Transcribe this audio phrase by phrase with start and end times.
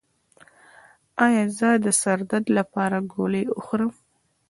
[1.25, 3.91] ایا زه د سر درد لپاره ګولۍ وخورم؟